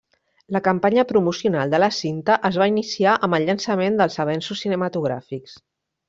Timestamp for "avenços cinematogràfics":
4.27-5.55